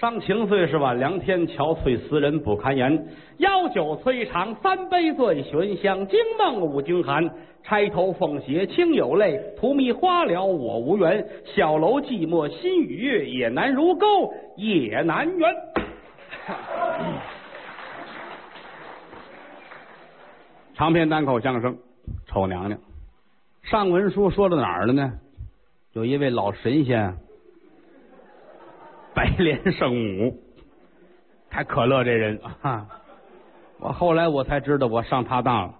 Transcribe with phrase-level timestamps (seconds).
[0.00, 3.06] 伤情最是晚凉天憔悴，斯人不堪言。
[3.38, 7.30] 邀酒摧肠，三杯醉，寻香惊梦五更寒。
[7.62, 11.24] 钗头凤斜清有泪，荼蘼花了我无缘。
[11.44, 15.54] 小楼寂寞心与月，也难如钩也难圆。
[20.74, 21.74] 长篇单口相声
[22.26, 22.76] 《丑娘娘》，
[23.70, 25.12] 上文书说到哪儿了呢？
[25.92, 27.14] 有一位老神仙。
[29.14, 30.38] 白莲圣母，
[31.50, 32.88] 太可乐这人啊！
[33.78, 35.74] 我后来我才知道我上他当了，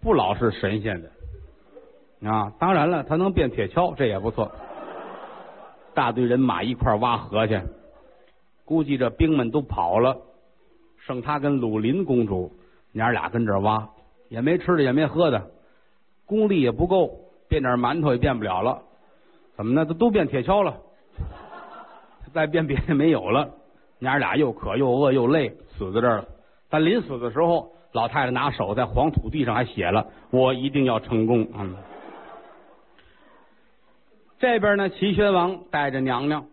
[0.00, 2.52] 不老是神仙的啊！
[2.58, 4.52] 当然了，他能变铁锹，这也不错。
[5.92, 7.60] 大队人马一块挖河去，
[8.64, 10.16] 估计这兵们都跑了，
[10.98, 12.52] 剩他跟鲁林公主
[12.92, 13.88] 娘俩跟这挖，
[14.28, 15.50] 也没吃的，也没喝的，
[16.26, 17.10] 功力也不够，
[17.48, 18.82] 变点馒头也变不了了。
[19.56, 19.84] 怎么呢？
[19.84, 20.80] 都都变铁锹了。
[22.32, 23.48] 再变别的没有了，
[23.98, 26.24] 娘俩又渴又饿又累，死在这儿了。
[26.68, 31.76] 但临死的时候，老太太拿手在黄土地上还写了：“我一定要成功。”嗯。
[34.38, 36.46] 这边呢，齐宣王带着娘娘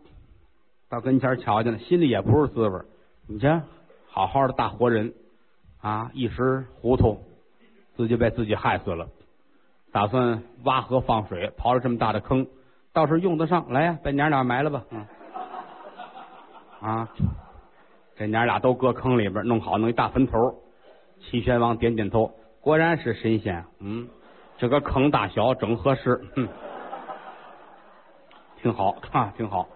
[0.90, 2.82] 到跟前瞧见了，心里也不是滋味
[3.28, 3.62] 你瞧，
[4.10, 5.14] 好好的大活人
[5.80, 7.20] 啊，一时糊涂，
[7.96, 9.08] 自己被自己害死了。
[9.92, 12.48] 打算挖河放水，刨了这么大的坑，
[12.92, 13.72] 倒是用得上。
[13.72, 14.84] 来呀，把娘俩埋了吧。
[14.90, 15.06] 嗯。
[16.82, 17.10] 啊，
[18.16, 20.38] 这娘俩都搁坑里边，弄好弄一大坟头。
[21.20, 23.66] 齐宣王点点头，果然是神仙。
[23.80, 24.08] 嗯，
[24.58, 26.48] 这个坑大小正合适，嗯，
[28.62, 29.68] 挺好啊，挺好。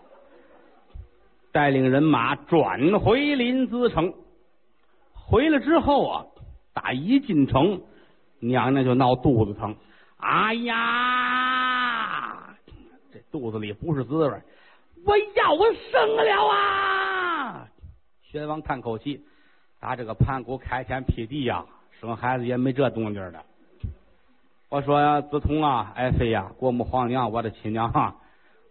[1.51, 4.13] 带领人马转回临淄城，
[5.13, 6.25] 回来之后啊，
[6.73, 7.81] 打一进城，
[8.39, 9.75] 娘娘就闹肚子疼。
[10.17, 12.55] 哎呀，
[13.11, 14.41] 这肚子里不是滋味。
[15.03, 16.90] 我要我生了啊！
[18.31, 19.25] 宣王叹口气，
[19.81, 21.65] 打这个盘古开天辟地呀，
[21.99, 23.43] 生孩子也没这动静的。
[24.69, 28.15] 我说子通啊，爱妃呀，国母皇娘，我的亲娘哈，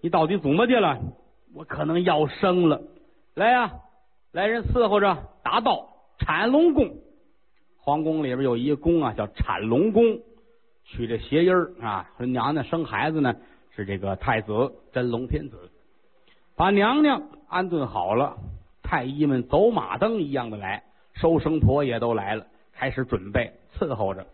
[0.00, 0.98] 你到底怎么的了？
[1.52, 2.80] 我可能要生了。
[3.34, 3.72] 来呀，
[4.32, 6.94] 来人伺候着，打道产龙宫。
[7.76, 10.20] 皇宫里边有一个宫啊，叫产龙宫，
[10.84, 12.10] 取这谐音儿啊。
[12.16, 13.36] 说娘娘生孩子呢，
[13.76, 15.70] 是这个太子真龙天子。
[16.56, 18.38] 把娘娘安顿好了，
[18.90, 20.82] 太医们走马灯一样的来，
[21.14, 24.26] 收生婆也都来了，开始准备伺候着。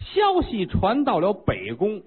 [0.00, 2.02] 消息传到了北宫，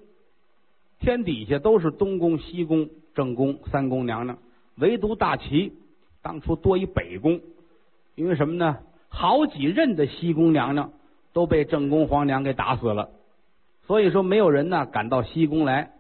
[0.99, 4.37] 天底下都是东宫、西宫、正宫三宫娘娘，
[4.75, 5.71] 唯独大齐
[6.21, 7.39] 当初多一北宫，
[8.15, 8.79] 因为什么呢？
[9.07, 10.91] 好几任的西宫娘娘
[11.31, 13.11] 都被正宫皇娘给打死了，
[13.87, 15.93] 所以说没有人呢敢到西宫来。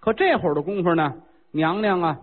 [0.00, 1.14] 可这会儿的功夫呢，
[1.50, 2.20] 娘娘啊。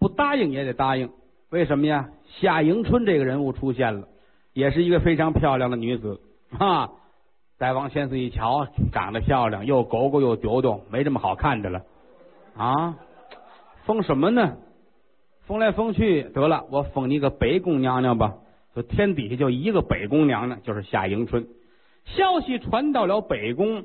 [0.00, 1.10] 不答应也得答应，
[1.50, 2.08] 为什么呀？
[2.40, 4.08] 夏迎春这个人物出现了，
[4.52, 6.20] 也是一个非常漂亮的女子
[6.58, 6.90] 啊！
[7.58, 11.82] 大王先生一瞧，长得漂亮，又狗狗又丢丢，没这么好看的了
[12.56, 12.96] 啊！
[13.84, 14.56] 封什么呢？
[15.46, 18.34] 封来封去，得了，我封你个北宫娘娘吧。
[18.74, 21.46] 就天底下就一个北宫娘娘，就是夏迎春。
[22.04, 23.84] 消息传到了北宫，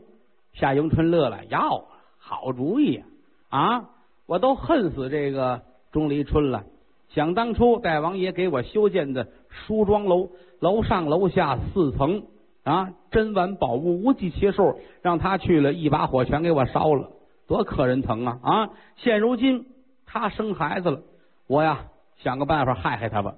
[0.54, 1.86] 夏迎春乐了，哟，
[2.18, 3.04] 好主意
[3.50, 3.90] 啊！
[4.26, 5.62] 我都恨死这个。
[5.92, 6.64] 钟离春了，
[7.14, 10.30] 想当初大王爷给我修建的梳妆楼，
[10.60, 12.24] 楼上楼下四层
[12.64, 17.10] 啊，珍玩宝物无计其数，让他去了一把火全给我烧了，
[17.48, 18.70] 多可人疼啊啊！
[18.96, 19.66] 现如今
[20.06, 21.02] 他生孩子了，
[21.48, 23.36] 我呀想个办法害害他吧，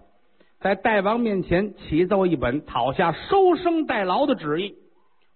[0.59, 4.75] 在大王面前启奏一本讨下收生代劳的旨意，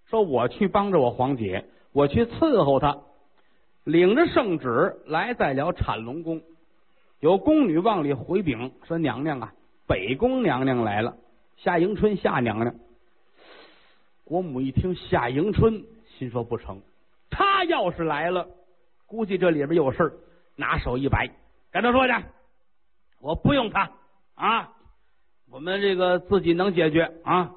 [0.08, 2.98] 说我去帮着我皇姐，我去伺候他，
[3.82, 6.40] 领着圣旨来在了产龙宫。
[7.20, 9.52] 有宫女往里回禀说：“娘娘啊，
[9.86, 11.16] 北宫娘娘来了，
[11.56, 12.74] 夏迎春夏娘娘。”
[14.24, 16.80] 国母一听夏迎春，心说不成，
[17.30, 18.46] 她要是来了，
[19.06, 20.12] 估计这里边有事
[20.54, 21.28] 拿手一摆，
[21.72, 22.12] 跟他说去，
[23.20, 23.90] 我不用他
[24.34, 24.72] 啊，
[25.50, 27.52] 我们这个自己能解决啊，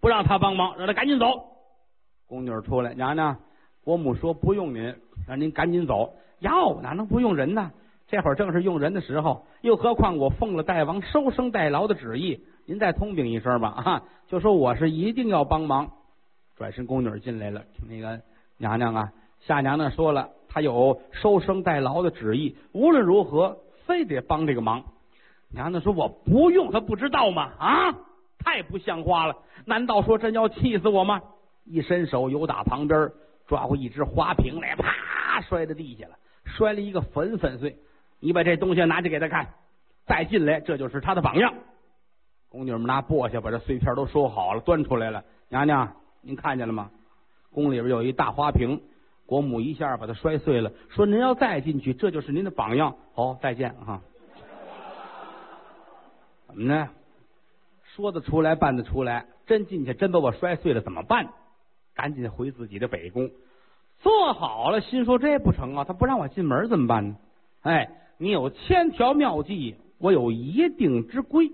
[0.00, 1.26] 不让他帮忙，让他赶紧走。
[2.28, 3.40] 宫女出来，娘娘，
[3.82, 4.94] 国母说不用您，
[5.26, 6.14] 让您赶紧走。
[6.40, 7.72] 哟，哪能不用人呢？
[8.06, 15.90] 这会儿正是用人的时候，又何况我奉了大王收生代劳的旨意，您再通禀一声吧，啊，就说我是一定要帮忙。
[16.56, 18.20] 转身宫女进来了，那个
[18.58, 24.84] 娘娘啊，夏娘娘说了，她有收生代劳的旨意，无论如何非得帮这个忙。
[25.50, 27.50] 娘娘说我不用，她不知道吗？
[27.58, 27.94] 啊，
[28.38, 29.36] 太不像话了！
[29.64, 31.22] 难道说真要气死我吗？
[31.64, 33.10] 一伸手，由打旁边
[33.46, 37.76] 抓过一只花瓶来，啪摔在地下了，摔了一个粉粉碎。
[38.24, 39.46] 你把这东西拿去给他看，
[40.06, 41.52] 再进来，这就是他的榜样。
[42.48, 45.22] 宫女们拿簸箕把这碎片都收好了，端出来了。
[45.50, 46.90] 娘娘，您看见了吗？
[47.52, 48.80] 宫里边有一大花瓶，
[49.26, 52.96] 国母一下把它摔碎了，说您要再进去，这就是您的榜样。
[53.12, 54.00] 好，再见哈。
[56.46, 56.88] 怎么呢？
[57.94, 61.28] 说得出来，办得出来，真进去，真把我摔碎了，怎么办？
[61.94, 63.30] 赶紧回自己的北宫，
[63.98, 67.16] 坐好了，心说这不成啊，他不让我进门怎么办呢？
[67.60, 71.50] 哎，你有千条妙计，我有一定之规。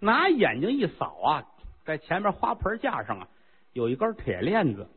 [0.00, 1.44] 拿眼睛一扫啊，
[1.84, 3.28] 在前面花盆架上啊，
[3.72, 4.88] 有一根铁链子，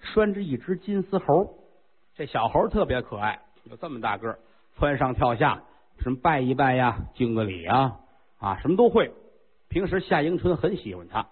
[0.00, 1.54] 拴着一只金丝猴。
[2.14, 4.38] 这小猴特别可爱，有这么大个，
[4.76, 5.62] 窜上跳下，
[5.98, 8.00] 什么拜一拜呀，敬个礼啊，
[8.38, 9.12] 啊，什么都会。
[9.68, 11.26] 平时夏迎春很喜欢他。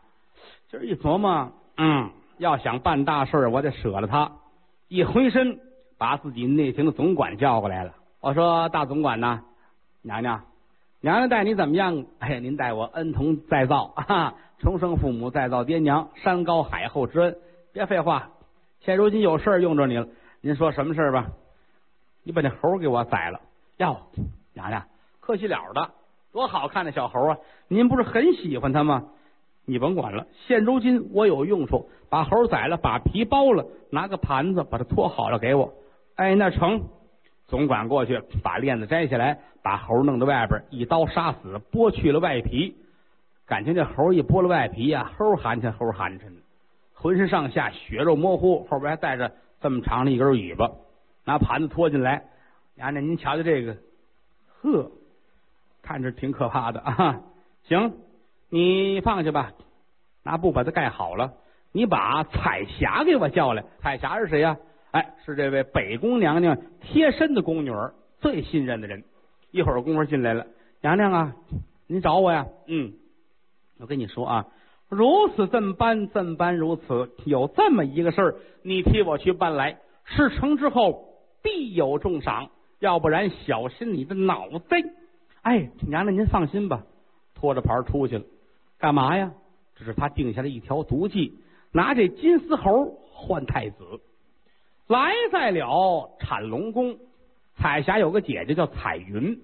[0.70, 2.10] 今儿一琢磨，嗯。
[2.38, 4.32] 要想办大事我得舍了他。
[4.88, 5.60] 一回身，
[5.96, 7.94] 把自己内廷的总管叫过来了。
[8.22, 9.42] 我说：“大总管呐，
[10.00, 10.42] 娘娘，
[11.00, 12.06] 娘娘待你怎么样？
[12.20, 17.36] 哎，您待我恩同再造 啊，重生父母，再造爹娘，山高海厚之恩。
[17.72, 18.30] 别废话，
[18.80, 20.06] 现如今有事儿用着你了。
[20.40, 21.26] 您说什么事儿吧？
[22.22, 23.40] 你把那猴给我宰了。
[23.78, 23.96] 哟，
[24.54, 24.84] 娘娘，
[25.18, 25.90] 客气了的，
[26.32, 27.38] 多好看的小猴啊！
[27.66, 29.08] 您不是很喜欢它吗？”
[29.66, 35.74] 你甭管了，现如今我有用处，把猴宰了，把皮剥了，拿个盘子把它托好了给我。
[36.14, 36.82] 哎，那成。
[37.52, 42.74] 总管过去把链子摘下来，把猴弄到外边，一刀杀死，剥去了外皮。
[43.44, 46.22] 感情这猴一剥了外皮呀，齁寒碜，齁寒碜，
[46.94, 50.70] 浑身上下血肉模糊，后边还带着这么长的一根尾巴。
[51.26, 52.24] 拿盘子拖进来，
[52.74, 53.76] 娘娘您瞧瞧这个，
[54.62, 54.90] 呵，
[55.82, 57.20] 看着挺可怕的啊。
[57.64, 57.92] 行。
[58.48, 59.52] 你放下吧，
[60.22, 61.34] 拿布把它盖好了。
[61.70, 63.62] 你把彩霞给我叫来。
[63.82, 64.56] 彩霞是谁呀？
[64.92, 69.04] 哎，是这位北宫娘娘贴身的宫女儿，最信任的人。
[69.50, 70.46] 一会儿功夫进来了，
[70.80, 71.36] 娘娘啊，
[71.86, 72.46] 您找我呀？
[72.66, 72.92] 嗯，
[73.78, 74.46] 我跟你说啊，
[74.88, 79.78] 如此这般，这般如此，有这么一个事儿，你替我去办来。
[80.04, 81.08] 事成之后
[81.42, 84.82] 必有重赏，要不然小心你的脑袋。
[85.42, 86.84] 哎，娘娘您放心吧，
[87.34, 88.24] 拖着牌出去了。
[88.78, 89.32] 干嘛呀？
[89.74, 91.38] 这是他定下的一条毒计，
[91.72, 93.84] 拿这金丝猴换太子。
[94.88, 96.96] 来在了产龙宫，
[97.56, 99.38] 彩霞有个姐姐叫彩云，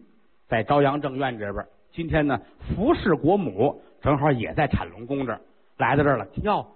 [0.48, 1.64] 在朝阳正院这边。
[1.92, 5.40] 今天呢，服侍国母，正好也在产龙宫这，
[5.76, 6.26] 来到这儿了。
[6.42, 6.66] 哟，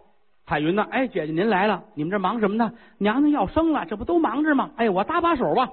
[0.46, 0.86] 彩云呢？
[0.90, 2.72] 哎，姐姐您来了，你们这忙什么呢？
[2.98, 4.70] 娘娘要生了，这不都忙着吗？
[4.76, 5.70] 哎，我搭把手吧，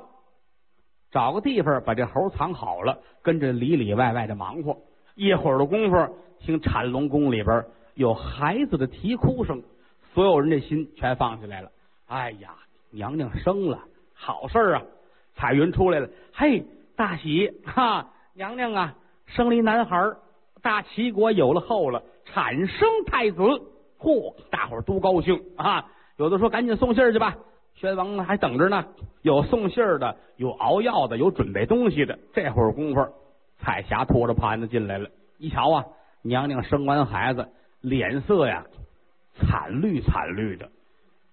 [1.12, 4.77] 找个地方把这猴藏好了，跟着里里外外的忙活。
[5.15, 5.95] 一会儿的功夫。
[6.41, 7.65] 听产龙宫里边
[7.95, 9.62] 有孩子的啼哭声，
[10.13, 11.69] 所有人的心全放下来了。
[12.07, 12.56] 哎呀，
[12.91, 13.80] 娘娘生了，
[14.13, 14.81] 好事啊！
[15.36, 16.65] 彩云出来了，嘿，
[16.95, 18.07] 大喜哈！
[18.33, 18.95] 娘娘啊，
[19.25, 20.12] 生了一男孩，
[20.62, 23.39] 大齐国有了后了，产生太子。
[24.00, 25.89] 嚯，大伙儿都高兴啊！
[26.18, 27.38] 有的说赶紧送信去吧，
[27.75, 28.86] 宣王还等着呢。
[29.21, 32.18] 有送信儿的，有熬药的，有准备东西的。
[32.33, 33.07] 这会儿功夫，
[33.59, 35.86] 彩霞拖着盘子进来了，一瞧啊。
[36.21, 37.47] 娘娘生完孩子，
[37.81, 38.65] 脸色呀
[39.36, 40.69] 惨绿惨绿的，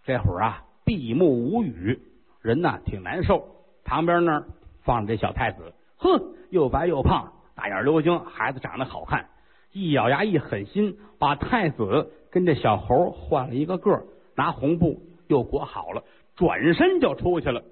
[0.05, 2.01] 这会儿啊闭目无语，
[2.41, 3.47] 人呐挺难受。
[3.85, 4.47] 旁边那儿
[4.85, 9.27] 放着这小太子，哼，又白又胖，大眼流星，孩子长得好看。
[9.73, 14.05] 一咬牙一狠心，把太子跟这小猴换了一个个，
[14.37, 16.05] 拿红布又裹好了，
[16.37, 17.65] 转身就出去了。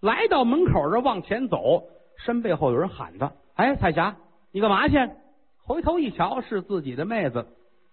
[0.00, 1.84] 来到门口这往前走，
[2.18, 4.16] 身背后有人喊他：“哎，彩霞，
[4.52, 4.96] 你干嘛去？”
[5.64, 7.46] 回头一瞧，是自己的妹子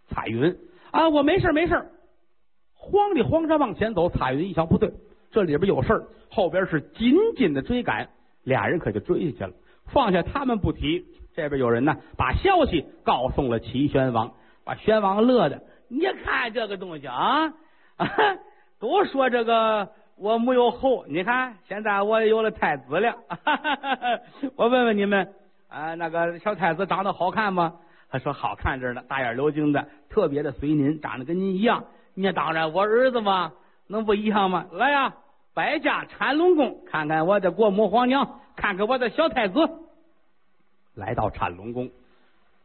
[0.09, 0.57] 彩云
[0.91, 1.09] 啊！
[1.09, 1.89] 我没事没事
[2.89, 4.09] 慌里慌张往前走。
[4.09, 4.91] 彩云一瞧，不对，
[5.31, 8.09] 这里边有事儿，后边是紧紧的追赶，
[8.43, 9.51] 俩人可就追下去了。
[9.87, 14.33] 放下他们不提，这边有人呢，把消息告诉了齐宣王，
[14.65, 15.61] 把宣王乐的。
[15.89, 17.53] 你看这个东西啊，
[17.97, 18.07] 啊
[18.79, 23.11] 都说这个我没有后，你看现在我有了太子了。
[23.27, 24.19] 哈哈哈
[24.55, 25.33] 我问问你们。
[25.69, 27.73] 啊，那个小太子长得好看吗？
[28.09, 31.83] 他说好看着呢，大眼流睛的，特别的随您，长得跟您一样。
[32.19, 33.53] 你当然我儿子嘛，
[33.85, 34.65] 能不一样吗？
[34.71, 35.13] 来呀，
[35.53, 39.59] 百家产龙宫，看看我的国母皇娘，看看我的小太子。
[40.95, 41.91] 来到产龙宫，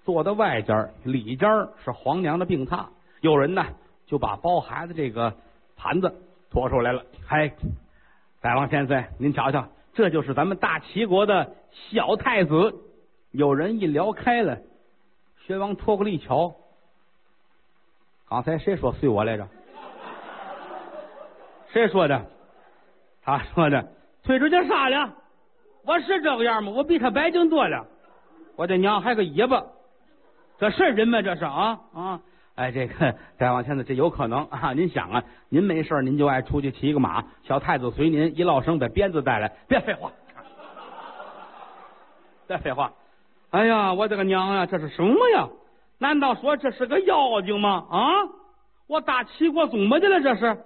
[0.04, 1.46] 坐在外间里间
[1.84, 2.86] 是皇娘的病榻。
[3.20, 3.62] 有人呢
[4.06, 5.34] 就把包孩子这个
[5.76, 6.10] 盘子
[6.50, 7.04] 拖出来了。
[7.26, 7.52] 嗨，
[8.40, 11.54] 大王先生，您瞧瞧，这就是咱们大齐国的
[11.90, 12.74] 小太子。
[13.32, 14.58] 有人一聊开了，
[15.46, 16.54] 宣王脱过来一瞧，
[18.32, 19.46] 刚才谁说随我来着？
[21.70, 22.24] 谁说的？
[23.22, 23.92] 他说的。
[24.22, 25.12] 推出去杀了，
[25.84, 26.72] 我是这个样吗？
[26.74, 27.86] 我比他白净多了。
[28.56, 29.62] 我这娘还个尾巴，
[30.58, 31.20] 这是人吗？
[31.20, 32.20] 这是啊啊！
[32.54, 34.72] 哎，这个再往前的这有可能啊！
[34.72, 40.10] 您想啊，您没事您就爱出去骑个马，小太子随您一落生把鞭子带来，别废话，
[42.48, 42.92] 别废话！
[43.50, 45.46] 哎呀，我这个娘呀，这是什么呀？
[46.02, 47.86] 难道说这是个妖精吗？
[47.88, 48.00] 啊！
[48.88, 50.20] 我大齐国怎么的了？
[50.20, 50.58] 这是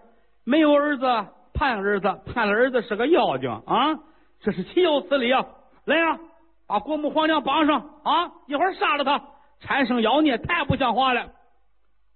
[0.45, 1.05] 没有儿子
[1.53, 4.01] 盼儿子，盼了儿子是个妖精啊！
[4.41, 5.45] 这是岂有此理啊！
[5.85, 6.19] 来呀，
[6.67, 8.33] 把国母皇娘绑上啊！
[8.47, 9.23] 一会儿杀了他，
[9.61, 11.31] 产生妖孽，太不像话了！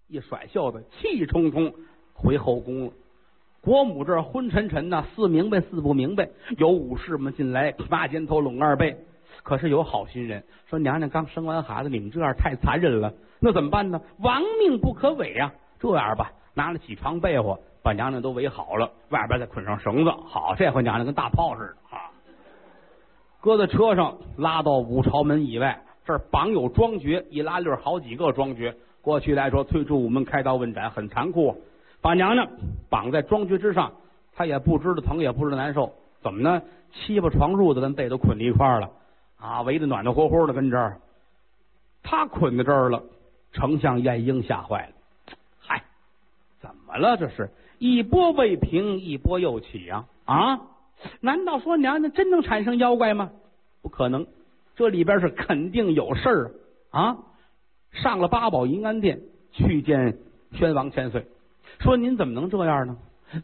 [0.08, 1.74] 一甩袖子，气冲冲
[2.14, 2.92] 回后宫了。
[3.60, 6.26] 国母这昏沉沉呐，似明白似不明白。
[6.56, 8.96] 有武士们进来，八肩头拢二背。
[9.42, 13.12] 可是有好心人说：“娘娘刚生完孩子，你们这样太残忍了。
[13.40, 14.00] 那怎么办呢？
[14.18, 15.52] 亡命不可违呀！
[15.78, 20.10] 这样吧，拿了几床被窝，把娘娘都围好了，外边再捆上绳子。
[20.10, 22.12] 好，这回娘娘跟大炮似的啊！
[23.40, 28.74] 搁在车上，拉到五朝门以外，这儿绑有庄爵，一拉溜好几个庄爵。
[29.00, 31.56] 过去来说，推出午门，开刀问斩，很残酷。
[32.02, 32.46] 把娘娘
[32.90, 33.90] 绑在庄爵之上，
[34.34, 35.90] 他也不知道疼，也不知道难受。
[36.20, 36.60] 怎么呢？
[36.92, 38.90] 七八床褥子跟被都捆在一块了。
[39.40, 41.00] 啊，围的暖暖和和的，跟这儿，
[42.02, 43.02] 他捆在这儿了。
[43.52, 45.82] 丞相晏婴吓坏了，嗨，
[46.60, 47.16] 怎么了？
[47.16, 50.04] 这是一波未平，一波又起呀！
[50.24, 50.60] 啊，
[51.20, 53.30] 难道说娘娘真能产生妖怪吗？
[53.82, 54.24] 不可能，
[54.76, 56.52] 这里边是肯定有事儿
[56.90, 57.16] 啊！
[57.90, 59.20] 上了八宝银安殿
[59.50, 60.16] 去见
[60.52, 61.26] 宣王千岁，
[61.80, 62.96] 说您怎么能这样呢？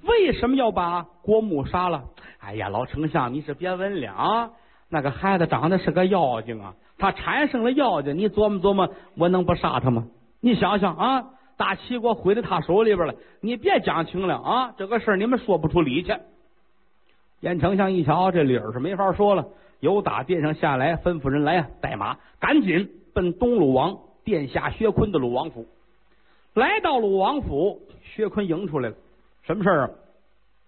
[0.02, 2.04] 为什么要把国母杀了？
[2.38, 4.50] 哎呀，老丞相，你是别问了啊！
[4.88, 10.06] 那个孩子长得是个妖精啊，他产生了妖精，你琢磨琢磨，我能不杀他吗？
[10.40, 11.24] 你想想啊，
[11.56, 16.14] 大齐国毁在他手里边了，你别讲情了啊，这个事儿你们说不出理去。
[17.40, 19.48] 燕丞相一瞧，这理儿是没法说了，
[19.80, 25.66] 由打殿上下来，吩咐人来呀，带马，赶紧奔东鲁王殿下薛坤的鲁王府。
[26.54, 28.94] 来到鲁王府，薛坤迎出来了，
[29.42, 29.90] 什么事儿啊？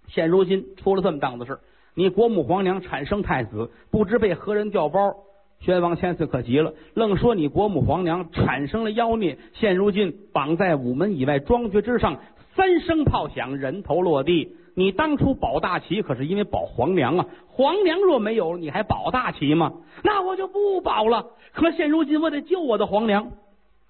[0.09, 1.59] 现如今出了这么档子事
[1.99, 5.17] 你国母皇娘产生太子，不知被何人调包。
[5.59, 12.21] 宣王千岁可急了，愣说你国母皇娘产生了妖孽，现如今绑在午门以外庄爵之上，
[12.55, 14.55] 三声炮响，人头落地。
[14.77, 19.73] 你当初保大齐可是因为保皇娘啊，皇娘若没有，你还保大齐吗？
[20.05, 21.27] 那我就不保了。
[21.53, 23.33] 可现如今我得救我的皇娘，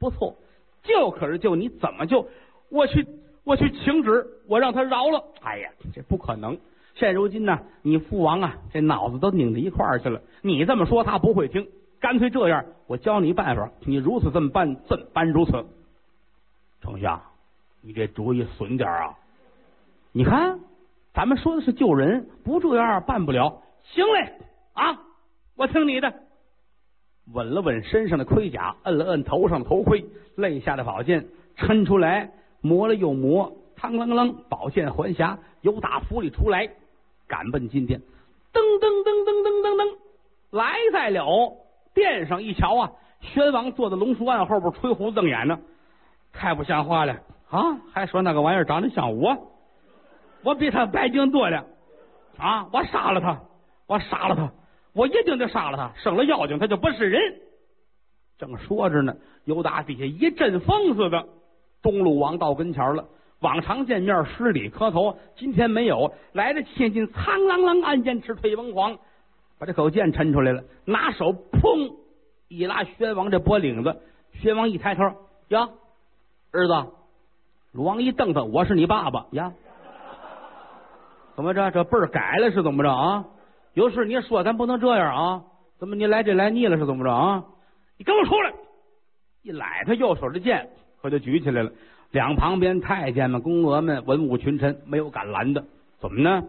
[0.00, 0.36] 不错，
[0.82, 2.26] 救可是救，你怎么救？
[2.70, 3.06] 我去，
[3.44, 5.22] 我去请旨，我让他饶了。
[5.42, 6.56] 哎呀，这不可能。
[6.98, 10.20] 现如今呢，你父王啊，这脑子都拧到一块儿去了。
[10.42, 11.68] 你这么说，他不会听。
[12.00, 13.70] 干脆这样，我教你办法。
[13.86, 15.64] 你如此这么办，怎办如此？
[16.80, 17.22] 丞相，
[17.82, 19.14] 你这主意损点啊！
[20.10, 20.58] 你看，
[21.14, 23.62] 咱们说的是救人，不这样办不了。
[23.84, 24.32] 行嘞，
[24.72, 24.98] 啊，
[25.56, 26.12] 我听你的。
[27.32, 31.26] 稳了稳身上的盔甲，摁了摁头上的头盔，肋下的宝剑
[31.56, 36.68] 抻出来，磨了又磨，嘡啷啷，宝剑还匣由打府里出来。
[37.28, 38.00] 赶奔金殿，
[38.52, 39.96] 噔噔噔噔噔噔噔，
[40.50, 41.56] 来在了
[41.94, 45.60] 殿上一瞧啊，宣王坐在龙书案后边吹胡子瞪眼呢，
[46.32, 47.14] 太不像话了
[47.50, 47.78] 啊！
[47.92, 49.36] 还说那个玩意儿长得像我，
[50.42, 51.64] 我比他白净多了
[52.38, 52.68] 啊！
[52.72, 53.40] 我杀了他，
[53.86, 54.52] 我杀了他，
[54.92, 55.92] 我一定得杀了他！
[56.00, 57.20] 生了妖精，他就不是人。
[58.38, 61.26] 正说着呢，由打底下一阵风似的，
[61.82, 63.04] 东鲁王到跟前了。
[63.40, 68.98] 往常见面施礼磕头，今天没有来的千金，苍啷啷暗箭尺退文皇，
[69.58, 71.94] 把这口剑抻出来了，拿手砰
[72.48, 73.96] 一拉宣王这脖领子，
[74.34, 75.02] 宣王一抬头
[75.48, 75.68] 呀，
[76.52, 76.86] 儿子，
[77.72, 79.52] 鲁王一瞪他，我是你爸爸呀，
[81.36, 83.24] 怎么着这辈儿改了是怎么着啊？
[83.74, 85.42] 有事你说，咱不能这样啊？
[85.78, 87.44] 怎么你来这来腻了是怎么着啊？
[87.96, 88.52] 你跟我出来！
[89.42, 90.68] 一揽他右手的剑，
[91.00, 91.70] 可就举起来了。
[92.10, 95.62] 两旁边太监们、宫娥们、文武群臣没有敢拦的，
[95.98, 96.42] 怎么呢？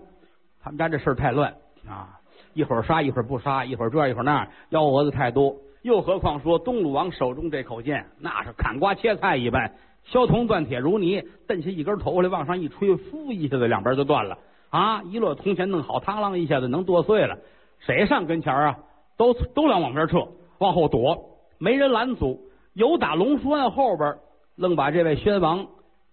[0.62, 1.54] 他们家这事儿太乱
[1.88, 2.20] 啊！
[2.54, 5.56] 一会儿杀，一会儿不杀，一会儿这，一会儿那，幺蛾子太多。
[5.82, 9.74] 又何况说东鲁王手中这口剑，那是砍瓜切菜一般，
[10.06, 14.38] 削铜断铁如泥，蹬起一根头来往上一吹，呼一下子两边就断了
[14.70, 15.04] 啊！
[15.04, 17.38] 一摞铜钱弄好，嘡啷一下子能剁碎了。
[17.80, 18.78] 谁上跟前啊？
[19.18, 20.28] 都都想往边撤，
[20.60, 21.18] 往后躲，
[21.58, 22.40] 没人拦阻。
[22.74, 24.16] 有打龙书案后边。
[24.60, 25.68] 愣把这位宣王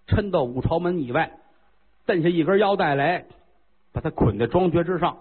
[0.07, 1.33] 抻到五朝门以外，
[2.07, 3.25] 蹬下一根腰带来，
[3.93, 5.17] 把他捆在庄爵之上。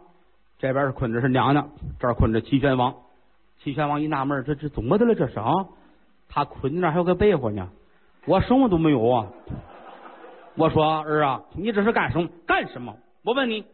[0.60, 1.67] 这边是捆着是娘娘，
[2.00, 2.94] 这儿捆着齐宣王。
[3.63, 5.15] 齐宣王一纳闷，这这怎么的了？
[5.15, 5.51] 这是啊？
[6.29, 7.67] 他捆那还有个被窝呢，
[8.27, 9.27] 我什么都没有啊！
[10.55, 12.29] 我说儿啊，你这是干什么？
[12.46, 12.96] 干什么？
[13.24, 13.65] 我问你，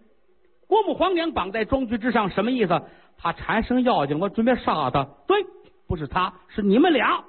[0.65, 2.81] 国母皇娘绑在庄爵之上，什么意思？
[3.17, 5.05] 他产生妖精，我准备杀他。
[5.27, 5.45] 对，
[5.89, 7.25] 不是他，是你们俩。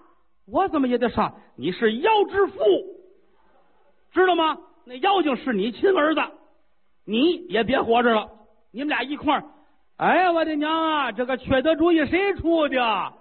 [0.52, 1.34] 我怎么也得上？
[1.56, 2.58] 你是妖之父，
[4.12, 4.58] 知道吗？
[4.84, 6.20] 那妖精是你亲儿子，
[7.06, 8.28] 你也别活着了。
[8.70, 9.44] 你们俩一块儿，
[9.96, 11.12] 哎呀，我的娘啊！
[11.12, 13.12] 这个缺德主意谁出的？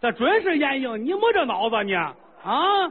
[0.00, 1.94] 这准是严英，你没这脑子呢
[2.42, 2.88] 啊！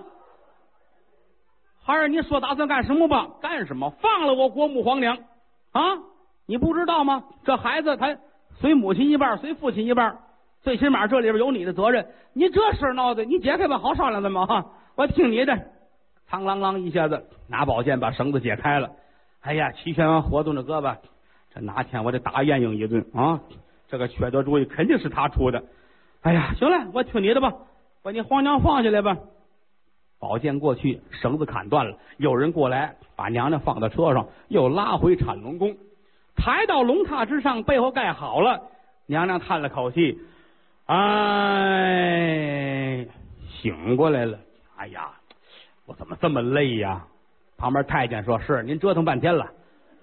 [1.84, 3.28] 孩儿，你说打算干什么吧？
[3.42, 3.90] 干什么？
[4.02, 5.18] 放了我国母皇娘
[5.72, 5.82] 啊！
[6.46, 7.24] 你不知道吗？
[7.44, 8.16] 这孩子他
[8.60, 10.20] 随母亲一半，随父亲一半。
[10.62, 14.66] 最起码这里边有你的责任，你这事闹的，你解开吧，好商量的嘛哈！
[14.96, 15.58] 我听你的，
[16.28, 18.92] 苍啷啷一下子拿宝剑把绳子解开了。
[19.42, 20.96] 哎呀，齐宣王活动着胳膊，
[21.54, 23.40] 这哪天我得打晏婴一顿啊！
[23.88, 25.64] 这个缺德主意肯定是他出的。
[26.22, 27.52] 哎呀，行了，我听你的吧，
[28.04, 29.18] 把你皇娘放下来吧。
[30.20, 35.76] 宝剑过去，绳子砍断了，有人过来把娘娘放到车上，又拉回产龙宫，
[36.36, 38.62] 抬到龙榻之上，背后盖好了。
[39.08, 40.20] 娘娘叹了口气。
[40.94, 41.88] 哎，
[43.48, 44.38] 醒过来了！
[44.76, 45.10] 哎呀，
[45.86, 47.08] 我怎么这么累呀？
[47.58, 49.50] 旁边太监说：“是您折腾半天了，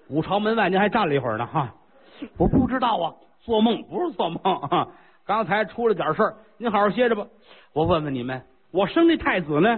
[0.07, 1.71] 五朝门外您还站了一会儿呢。”哈，
[2.39, 4.87] 我不知道啊，做梦不是做梦啊！
[5.27, 7.27] 刚才出了点事儿，您好好歇着吧。
[7.73, 8.41] 我问问你们，
[8.71, 9.77] 我生的太子呢？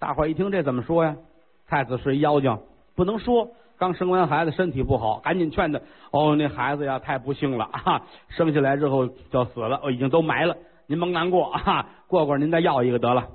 [0.00, 1.14] 大伙一听这怎么说呀？
[1.68, 2.58] 太子是妖精，
[2.96, 3.48] 不能说。
[3.78, 5.80] 刚生完孩子，身体不好，赶紧劝他。
[6.10, 8.02] 哦，那孩子呀，太不幸了啊！
[8.28, 10.56] 生下来之后就死了，哦，已经都埋了。
[10.86, 13.26] 您甭难过啊，过会儿您再要一个得了。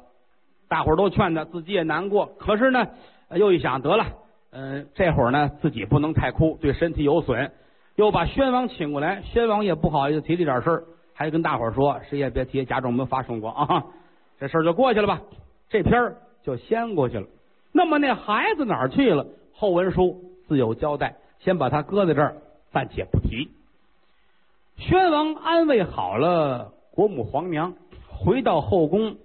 [0.69, 2.27] 大伙儿都劝他，自己也难过。
[2.37, 2.87] 可是呢，
[3.31, 4.05] 又一想，得了，
[4.51, 7.51] 嗯，这会儿呢，自己不能太哭，对身体有损。
[7.95, 13.83] 又把宣王请过来，宣王也不好意思提这点事儿，还跟大伙儿说，谁也别提，假装没发生过啊。
[14.39, 15.19] 这事儿就过去了吧，
[15.67, 17.25] 这篇儿就先过去了。
[17.71, 19.25] 那么那孩子哪儿去了？
[19.53, 20.26] 后文书。
[20.47, 22.37] 自有交代，先把他搁在这儿，
[22.71, 23.49] 暂且不提。
[24.77, 27.73] 宣王安慰好了国母皇娘，
[28.07, 29.17] 回到后宫，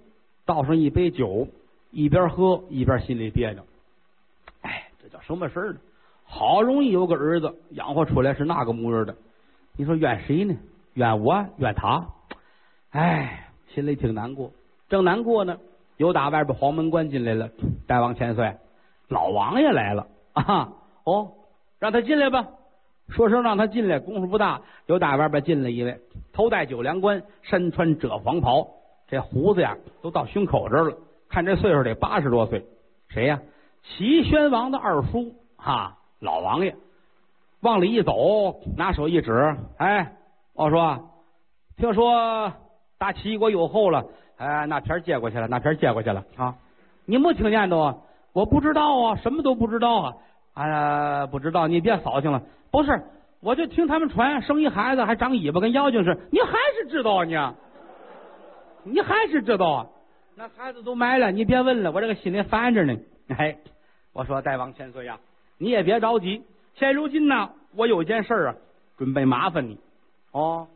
[0.45, 1.47] 倒上一杯酒，
[1.91, 3.63] 一边喝一边心里别扭。
[4.61, 5.79] 哎，这叫什么事儿呢？
[6.25, 9.15] 好容易有个儿子养活出来是那个模样的，
[9.77, 10.55] 你说怨谁呢？
[10.93, 11.45] 怨我？
[11.57, 12.07] 怨他？
[12.91, 14.51] 哎，心里挺难过。
[14.89, 15.57] 正难过呢，
[15.97, 17.49] 有打外边黄门关进来了，
[17.85, 18.55] 大王千岁，
[19.07, 20.73] 老王爷来了啊！
[21.03, 21.31] 哦，
[21.79, 22.47] 让他进来吧。
[23.09, 24.61] 说声让他进来，功夫不大。
[24.85, 25.99] 由大外边进来一位，
[26.31, 28.67] 头戴九梁冠，身穿赭黄袍，
[29.07, 30.97] 这胡子呀都到胸口这儿了。
[31.29, 32.65] 看这岁数得八十多岁。
[33.09, 33.41] 谁呀？
[33.83, 36.75] 齐宣王的二叔哈，老王爷。
[37.59, 40.15] 往里一走，拿手一指，哎，
[40.53, 41.09] 我说，
[41.77, 42.53] 听说
[42.97, 44.05] 大齐国有后了，
[44.37, 46.55] 哎，那片借过去了，那片借过去了啊。
[47.05, 48.01] 你没听见都？
[48.31, 50.13] 我不知道啊，什么都不知道啊。
[50.53, 52.41] 哎呀，不知道，你别扫兴了。
[52.71, 53.03] 不是，
[53.39, 56.21] 我就听他们传，生一孩子还长尾巴，跟妖精似的。
[56.31, 57.35] 你还是知道啊你？
[58.91, 59.87] 你还是知道啊？
[60.35, 62.97] 那孩子都埋了，你别问了，我这个心里烦着呢。
[63.29, 63.57] 哎，
[64.13, 65.19] 我说大王千岁呀，
[65.57, 66.43] 你也别着急。
[66.75, 68.55] 现如今呢，我有件事啊，
[68.97, 69.79] 准备麻烦你。
[70.31, 70.67] 哦，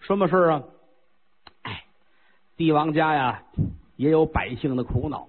[0.00, 0.62] 什么事啊？
[1.62, 1.84] 哎，
[2.56, 3.42] 帝王家呀，
[3.96, 5.28] 也有百姓的苦恼。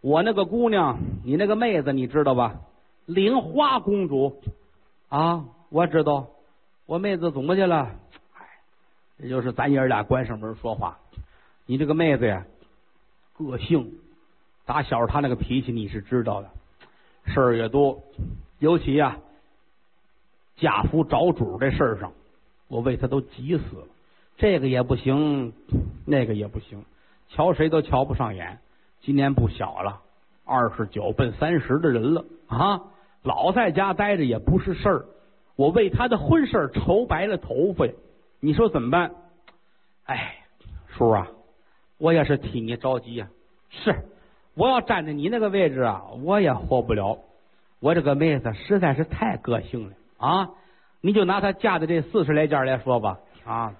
[0.00, 2.56] 我那个姑娘，你那个妹子，你知道吧？
[3.06, 4.42] 玲花公主
[5.08, 6.28] 啊，我知道，
[6.86, 7.90] 我妹子怎么去了？
[8.34, 8.46] 哎，
[9.18, 10.98] 这就是咱爷俩关上门说话。
[11.66, 12.44] 你这个妹子呀，
[13.36, 13.92] 个性，
[14.64, 16.50] 打小她那个脾气你是知道的，
[17.26, 18.02] 事儿也多，
[18.58, 19.18] 尤其呀，
[20.56, 22.12] 嫁夫找主这事儿上，
[22.68, 23.86] 我为她都急死了。
[24.38, 25.52] 这个也不行，
[26.06, 26.84] 那个也不行，
[27.28, 28.58] 瞧谁都瞧不上眼。
[29.02, 30.00] 今年不小了，
[30.44, 32.80] 二十九奔三十的人了啊。
[33.22, 35.04] 老在家待着也不是事儿，
[35.54, 37.92] 我为他的婚事愁白了头发呀！
[38.40, 39.12] 你说怎么办？
[40.06, 40.38] 哎，
[40.88, 41.28] 叔啊，
[41.98, 43.28] 我也是替你着急呀。
[43.70, 43.94] 是，
[44.54, 47.18] 我要站在你那个位置啊，我也活不了。
[47.78, 50.50] 我这个妹子实在是太个性了啊！
[51.00, 53.74] 你就拿她嫁的这四十来件来说吧啊，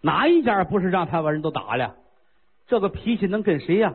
[0.00, 1.96] 哪一件不是让他把人都打了？
[2.66, 3.92] 这个脾气能跟谁呀？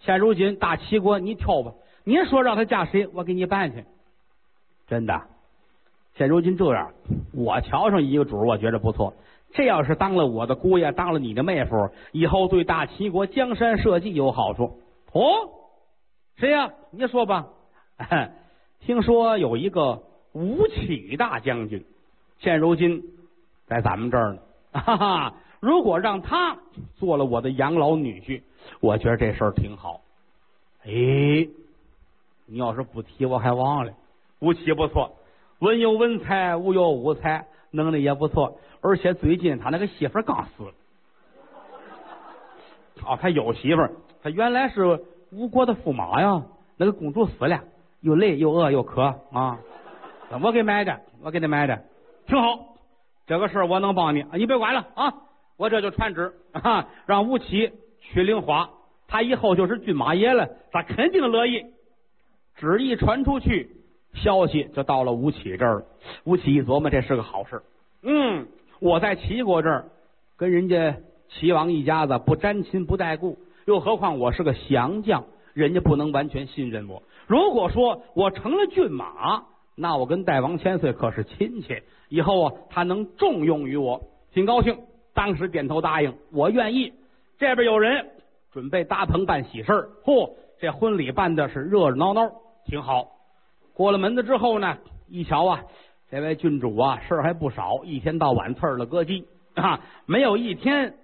[0.00, 1.72] 现如今大齐国，你挑吧，
[2.04, 3.84] 你说让他嫁谁，我给你办去。
[4.88, 5.22] 真的，
[6.16, 6.92] 现如今这样，
[7.32, 9.14] 我瞧上一个主，我觉得不错。
[9.52, 14.80] 这要是当了我的姑爷，当了你的妹夫，以后对大齐国江山社稷有好处。
[15.12, 15.22] 哦，
[16.36, 16.72] 谁呀？
[16.90, 17.48] 你说吧。
[18.80, 21.84] 听说有一个吴起大将军，
[22.38, 23.02] 现如今
[23.66, 24.40] 在咱们这儿呢。
[24.72, 26.56] 哈哈，如果让他
[26.96, 28.42] 做了我的养老女婿，
[28.80, 30.00] 我觉得这事儿挺好。
[30.84, 30.90] 哎，
[32.46, 33.92] 你要是不提，我还忘了。
[34.38, 35.16] 吴起不错，
[35.58, 38.58] 文有文才，武有武才，能力也不错。
[38.80, 40.72] 而且最近他那个媳妇刚死了，
[43.04, 43.92] 哦，他有媳妇儿，
[44.22, 46.42] 他原来是吴国的驸马呀。
[46.78, 47.62] 那个公主死了，
[48.00, 49.58] 又累又饿又渴啊！
[50.42, 51.84] 我给买的，我给他买的，
[52.26, 52.76] 挺好。
[53.26, 55.14] 这个事儿我能帮你，你别管了啊！
[55.60, 57.70] 我这就传旨啊，让吴起
[58.00, 58.70] 去领花，
[59.06, 61.66] 他以后就是骏马爷了，他肯定乐意。
[62.56, 63.68] 旨意传出去，
[64.14, 65.84] 消息就到了吴起这儿了。
[66.24, 67.60] 吴起一琢磨，这是个好事。
[68.02, 68.46] 嗯，
[68.80, 69.90] 我在齐国这儿
[70.38, 70.96] 跟人家
[71.28, 75.26] 齐王一家子不沾亲不带故，又何况我是个降将。
[75.52, 77.02] 人家不能完全信任我。
[77.26, 79.44] 如果说我成了骏马，
[79.74, 84.00] 那我跟大王千岁可是亲戚，以后啊，他能重用于我，
[84.32, 84.78] 挺高兴。
[85.14, 86.92] 当时点头答应，我愿意。
[87.38, 88.06] 这边有人
[88.52, 89.72] 准备搭棚办喜事
[90.04, 92.30] 嚯，这婚礼办的是热热闹闹，
[92.66, 93.08] 挺好。
[93.74, 94.76] 过了门子之后呢，
[95.08, 95.62] 一瞧啊，
[96.10, 100.94] 这位郡主啊，事儿还不少，一天到晚刺儿了咯叽啊，没有一天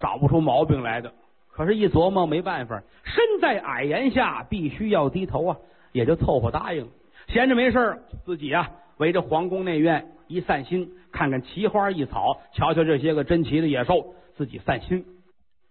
[0.00, 1.12] 找不出毛病来的。
[1.50, 5.56] 可是，一琢磨没办法，身在矮檐下，必须要低头啊，
[5.92, 6.88] 也就凑合答应。
[7.28, 15.04] 闲着没事自己啊围着皇宫内院一散心，看看奇花异草，瞧瞧这些个珍奇的野兽，自己散心。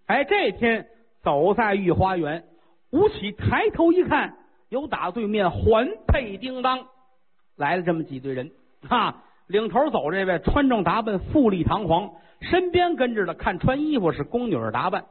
[0.05, 0.85] 哎，这天
[1.23, 2.43] 走在御花园，
[2.91, 4.35] 吴起抬头一看，
[4.69, 6.85] 有打对面环佩叮当
[7.57, 8.51] 来了这么几队人
[8.87, 15.05] 啊，领头走这位穿正打扮，富丽堂皇，身边跟着的看穿衣服是宫女儿打扮。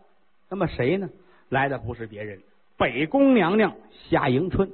[0.48, 1.08] 那么谁呢？
[1.48, 2.38] 来的不是别人，
[2.78, 3.74] 北宫娘娘
[4.08, 4.70] 夏迎春。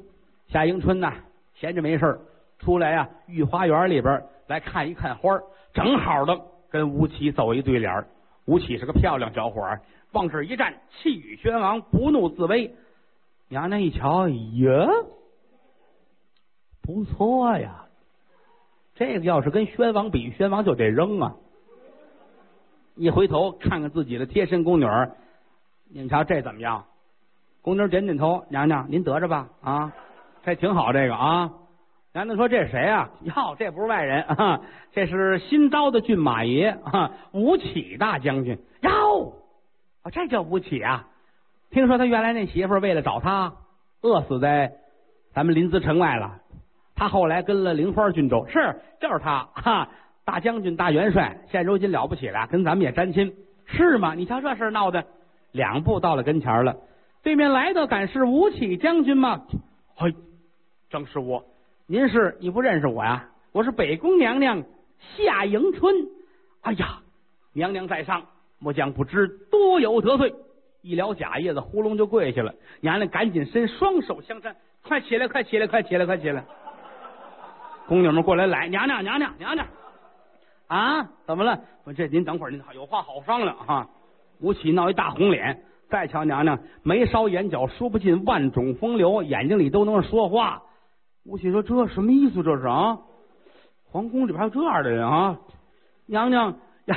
[0.49, 1.15] 夏迎春呐，
[1.55, 2.21] 闲着没事
[2.59, 5.41] 出来啊，御花园里边来看一看花
[5.73, 8.05] 正好的跟吴起走一对脸
[8.45, 9.81] 吴起是个漂亮小伙儿，
[10.13, 12.75] 往这一站，气宇轩昂，不怒自威。
[13.49, 14.87] 娘娘一瞧，耶，
[16.81, 17.87] 不错呀，
[18.95, 21.35] 这个要是跟宣王比，宣王就得扔啊。
[22.95, 24.87] 一回头看看自己的贴身宫女
[25.89, 26.85] 你们瞧这怎么样？
[27.63, 29.93] 宫女点点头，娘娘您得着吧啊，
[30.45, 31.53] 这挺好这个啊。
[32.17, 33.11] 娘娘说这是谁啊？
[33.25, 38.59] 哟，这不是外人啊，这是新招的骏马爷啊，吴起大将军。
[38.81, 39.35] 哟，
[40.03, 41.07] 哦，这叫吴起啊？
[41.71, 43.53] 听说他原来那媳妇为了找他，
[44.01, 44.73] 饿死在
[45.35, 46.39] 咱们临淄城外了。
[46.95, 49.91] 他后来跟了灵花郡州，是就是他哈，
[50.25, 53.35] 大将军大元帅，现如今了不起了，跟咱们也沾亲，
[53.67, 54.15] 是吗？
[54.15, 55.05] 你瞧这事闹的。
[55.53, 56.77] 两步到了跟前了，
[57.23, 59.43] 对面来的敢是吴起将军吗？
[59.97, 60.15] 嘿，
[60.89, 61.45] 正是我。
[61.89, 63.29] 您是你不认识我呀？
[63.53, 64.65] 我是北宫娘娘
[65.17, 65.95] 夏迎春。
[66.63, 66.99] 哎呀，
[67.53, 68.27] 娘娘在上，
[68.59, 70.35] 末将不知多有得罪。
[70.83, 72.53] 一撩假叶子，呼隆就跪下了。
[72.81, 76.45] 娘娘赶紧伸双手相搀，快起来，快起来，快起来，快起来！
[77.87, 79.69] 宫女们过来来，娘娘，娘娘，娘娘，
[80.67, 81.61] 啊，怎么了？
[81.85, 83.89] 我这您等会儿，您有话好商量哈。
[84.41, 90.65] 吴起闹一大红脸，再瞧娘娘眉梢眼角说不尽万种风流，眼睛里都能说话。
[91.27, 92.43] 吴起说：“这什么意思？
[92.43, 92.99] 这是啊？
[93.91, 95.39] 皇宫里边还有这样的人啊？”
[96.07, 96.97] 娘娘呀，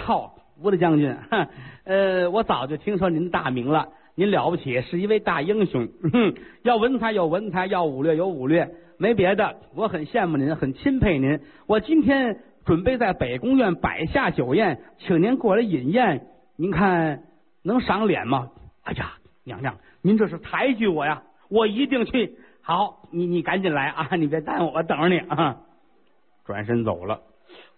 [0.62, 1.16] 吴大将军，
[1.86, 5.88] 呃，我早就听说您的大名了，您了不起，是一位大英雄。
[6.14, 11.40] 哼，要文采有文采，要武略有武略，没别的，我很羡慕您，很钦佩您。
[11.66, 16.28] 我今天准备在北宫院摆下酒宴，请您过来饮宴。
[16.56, 17.24] 您看。
[17.62, 18.52] 能赏脸吗？
[18.84, 19.12] 哎呀，
[19.44, 21.24] 娘娘，您这是抬举我呀！
[21.50, 22.38] 我一定去。
[22.70, 24.16] 好，你你赶紧来啊！
[24.16, 25.58] 你别耽误，我等着你啊！
[26.46, 27.22] 转身走了。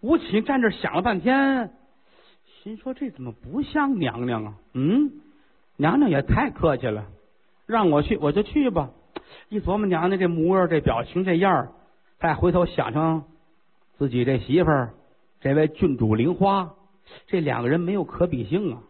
[0.01, 1.71] 吴起站这想了半天，
[2.62, 4.54] 心说这怎么不像娘娘啊？
[4.73, 5.10] 嗯，
[5.77, 7.06] 娘娘也太客气了，
[7.67, 8.89] 让我去我就去吧。
[9.47, 11.71] 一琢磨娘娘这模样、这表情、这样
[12.19, 13.23] 再回头想想
[13.97, 14.93] 自己这媳妇儿，
[15.39, 16.73] 这位郡主玲花，
[17.27, 18.82] 这两个人没有可比性啊。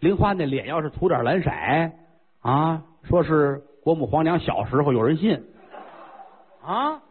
[0.00, 1.50] 玲花那脸要是涂点蓝色
[2.40, 5.44] 啊，说是国母皇娘小时候有人信
[6.64, 7.02] 啊，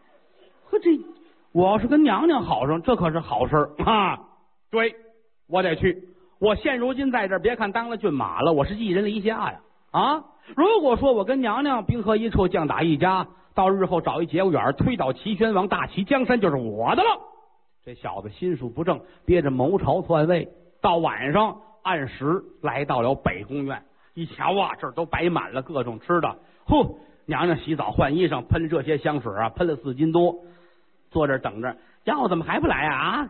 [0.70, 0.98] 呵这
[1.52, 4.18] 我要是跟娘娘好上，这可是好事啊！
[4.70, 4.94] 对，
[5.48, 6.08] 我得去。
[6.40, 10.24] 我现如今在这，别看当了骏马了，我是寄人篱下呀啊！
[10.56, 17.08] 如果说我跟娘娘兵合一处，将打一家，到日后找一节骨眼推倒齐宣王，大齐江山就是我的了。
[17.84, 20.48] 这小子心术不正，憋着谋朝篡位，
[20.80, 21.60] 到晚上。
[21.82, 23.82] 按时来到了北宫院，
[24.14, 26.38] 一瞧啊，这儿都摆满了各种吃的。
[26.72, 30.34] 呼，娘娘洗澡换衣裳，喷这些香水啊，喷了四斤多，
[31.10, 31.76] 坐这等着。
[32.04, 33.28] 要怎么还不来啊？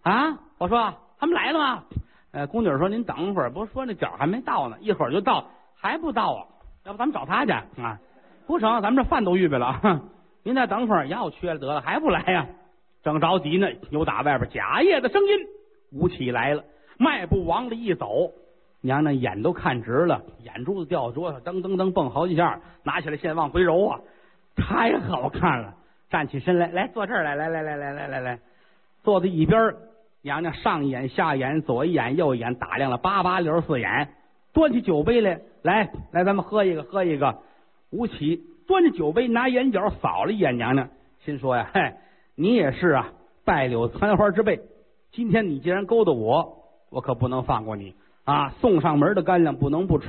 [0.00, 0.38] 啊！
[0.56, 1.84] 我说他们来了吗？
[2.32, 6.46] 呃，宫女说您等会儿，不是说那脚还没到呢，一会儿就到，还不到啊？
[6.86, 7.98] 要不咱们找他去啊？
[8.46, 10.00] 不成，咱们这饭都预备了，
[10.42, 12.46] 您再等会儿，药缺了得了，还不来呀？
[13.02, 15.28] 正着急呢，有打外边贾叶的声音，
[15.92, 16.64] 吴起来了。
[16.96, 18.30] 迈步往里一走，
[18.82, 24.00] 娘娘眼都看直了，眼珠子掉桌上，噔噔噔蹦好几下，拿起来线往回揉啊，
[24.54, 25.76] 太好看了。
[26.10, 28.38] 站起身来，来坐这儿来，来来来来来来来，
[29.02, 29.74] 坐在一边。
[30.24, 34.08] 娘娘上眼下眼，左一眼右一眼，打量了八八六十四眼，
[34.52, 37.38] 端起酒杯来，来来，咱们喝一个，喝一个。
[37.90, 40.88] 吴起端着酒杯，拿眼角扫了一眼娘娘，
[41.24, 41.94] 心说呀，嘿，
[42.36, 43.12] 你也是啊，
[43.44, 44.60] 败柳残花之辈。
[45.12, 46.58] 今天你既然勾搭我，
[46.90, 48.50] 我可不能放过你啊！
[48.60, 50.08] 送上门的干粮不能不吃。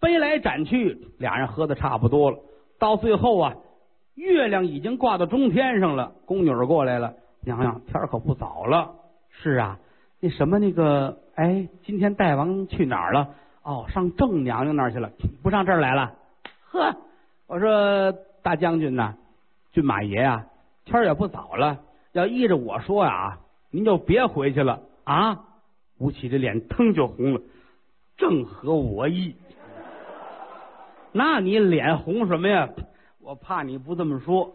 [0.00, 2.38] 背来盏去，俩人喝的差不多了。
[2.78, 3.54] 到最后啊，
[4.14, 8.92] 月亮已经挂到中天上了，宫女过来了，娘娘天可不早了。
[9.30, 9.78] 是啊，
[10.20, 13.28] 那什么那个，哎，今天大王去哪儿了？
[13.62, 15.10] 哦，上郑娘娘那儿去了，
[15.42, 16.14] 不上这儿来了。
[16.70, 16.96] 呵，
[17.46, 18.12] 我说
[18.42, 19.14] 大将军呐，
[19.72, 20.46] 骏马爷啊，
[20.86, 21.78] 天也不早了，
[22.12, 23.38] 要依着我说呀，
[23.70, 25.44] 您就别回去了啊。
[26.00, 27.40] 吴起这脸腾就红了，
[28.16, 29.36] 正合我意。
[31.12, 32.68] 那你脸红什么呀？
[33.22, 34.52] 我怕你不这么说。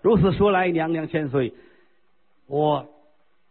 [0.00, 1.52] 如此说来，娘娘千岁，
[2.46, 2.86] 我。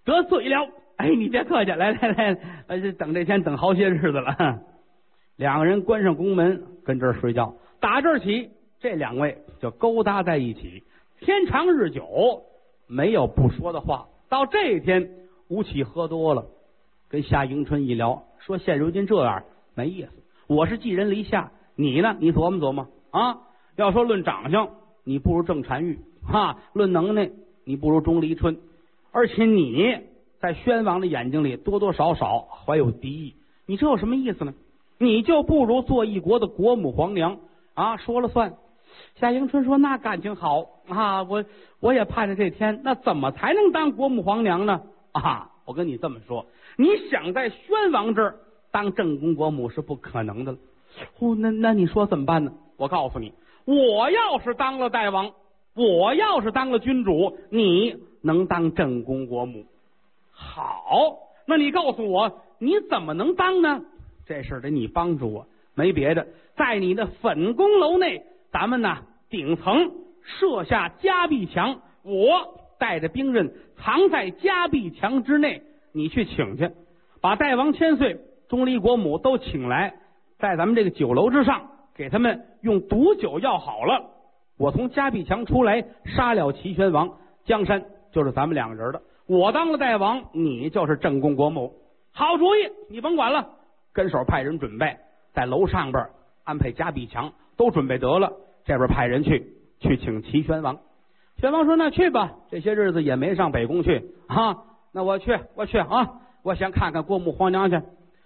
[0.05, 4.61] 得罪了，哎，你别客气，来来来，呃，等这天等好些日子了。
[5.35, 7.53] 两个人关上宫门，跟这儿睡觉。
[7.79, 10.83] 打这儿起，这两位就勾搭在一起。
[11.19, 12.41] 天长日久，
[12.87, 14.07] 没有不说的话。
[14.29, 15.11] 到这一天，
[15.47, 16.47] 吴起喝多了，
[17.09, 19.41] 跟夏迎春一聊，说现如今这样
[19.73, 20.09] 没意思。
[20.45, 22.15] 我是寄人篱下，你呢？
[22.19, 23.39] 你琢磨琢磨啊。
[23.77, 24.69] 要说论长相，
[25.03, 27.31] 你不如郑婵玉；哈，论能耐，
[27.63, 28.59] 你不如钟离春。
[29.11, 29.97] 而且你
[30.39, 33.33] 在宣王的眼睛里多多少少怀有敌意，
[33.65, 34.53] 你这有什么意思呢？
[34.99, 37.39] 你就不如做一国的国母皇娘
[37.73, 38.53] 啊，说了算。
[39.15, 41.43] 夏迎春说：“那感情好啊，我
[41.79, 42.81] 我也盼着这天。
[42.83, 44.81] 那怎么才能当国母皇娘呢？
[45.11, 48.35] 啊，我跟你这么说，你想在宣王这儿
[48.71, 50.57] 当正宫国母是不可能的了。
[51.19, 52.51] 哦，那那你说怎么办呢？
[52.75, 53.31] 我告诉你，
[53.65, 55.31] 我要是当了大王，
[55.75, 59.63] 我要是当了君主，你。”能当正宫国母，
[60.29, 63.81] 好，那你告诉我，你怎么能当呢？
[64.27, 66.27] 这事得你帮助我，没别的，
[66.57, 68.97] 在你的粉宫楼内，咱们呢
[69.29, 75.61] 顶层设下夹壁墙，我带着兵刃藏在夹壁墙之内，
[75.91, 76.71] 你去请去，
[77.21, 79.93] 把代王千岁、钟离国母都请来，
[80.39, 84.09] 在咱们这个酒楼之上，给他们用毒酒药好了，
[84.57, 87.11] 我从夹壁墙出来，杀了齐宣王，
[87.45, 87.85] 江山。
[88.11, 91.71] 就是咱们两个人的，我当了大王，你就是正宫国母，
[92.11, 93.47] 好主意，你甭管了，
[93.93, 94.97] 跟手派人准备，
[95.31, 96.03] 在楼上边
[96.43, 98.33] 安排夹壁墙，都准备得了，
[98.65, 99.45] 这边派人去
[99.79, 100.79] 去请齐宣王。
[101.39, 104.57] 宣王说：“那去吧，这些日子也没上北宫去啊，
[104.91, 107.81] 那我去，我去啊，我先看看国母皇娘去。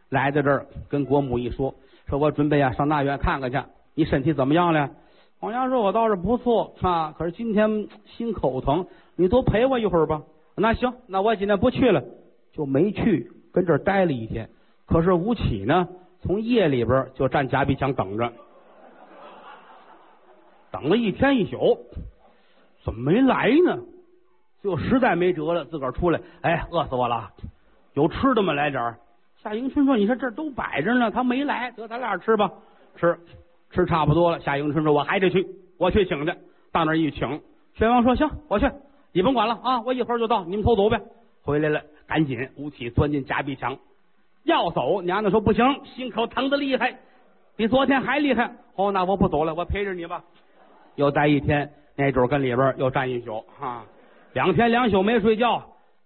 [0.09, 1.75] 来到这儿，跟国母一说，
[2.07, 3.59] 说我准备啊上大院看看去，
[3.93, 4.89] 你身体怎么样了？
[5.39, 10.23] 皇娘说：我倒是不错啊，可是今天心口疼。”你多陪我一会儿吧。
[10.55, 12.03] 那行，那我今天不去了，
[12.51, 14.49] 就没去，跟这儿待了一天。
[14.87, 15.87] 可是吴起呢，
[16.21, 18.33] 从夜里边就站夹壁墙等着，
[20.71, 21.77] 等了一天一宿，
[22.83, 23.79] 怎么没来呢？
[24.61, 27.31] 就实在没辙了，自个儿出来，哎，饿死我了，
[27.93, 28.53] 有吃的吗？
[28.53, 28.97] 来点儿。
[29.43, 32.49] 夏迎春说：“你说这都摆着呢，他没来，得咱俩吃吧，
[32.95, 33.19] 吃
[33.71, 35.45] 吃差不多了。”夏迎春说：“我还得去，
[35.77, 36.33] 我去请去。”
[36.71, 37.41] 到那儿一请，
[37.75, 38.69] 宣王说：“行，我去。”
[39.11, 39.81] 你甭管了啊！
[39.81, 40.99] 我一会儿就到，你们偷走呗。
[41.43, 43.77] 回来了，赶紧吴起钻进夹壁墙，
[44.43, 45.01] 要走。
[45.01, 46.97] 娘娘说不行，心口疼的厉害，
[47.55, 48.55] 比昨天还厉害。
[48.75, 50.23] 哦，那我不走了，我陪着你吧。
[50.95, 53.85] 又待一天，那主跟里边又站一宿啊，
[54.33, 55.63] 两天两宿没睡觉。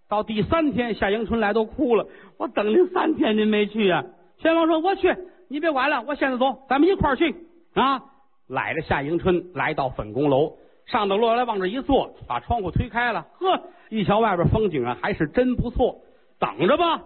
[0.10, 2.08] 到第三天，夏迎春来都哭了。
[2.38, 4.04] 我等您三天，您没去啊？
[4.38, 5.14] 宣王说：“我去，
[5.50, 7.36] 你别管了，我现在走，咱们一块儿去
[7.74, 8.02] 啊！”
[8.48, 10.54] 揽着夏迎春来到粉宫楼。
[10.86, 15.98] 上到落来，往这一坐，把窗户推开了，呵，一瞧外边风景啊，还是真不错。
[16.40, 17.02] 等着吧，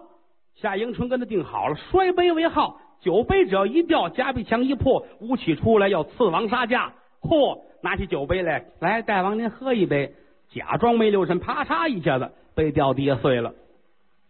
[0.54, 6.92] 夏迎春跟他定好了，摔杯为号，酒杯只要一掉，夹壁墙一破，吴起出来要刺王杀驾。
[7.22, 10.12] 嚯，拿起酒杯来，来，大王您喝一杯。
[10.50, 13.54] 假装没留神，啪嚓一下子，杯掉地下碎了，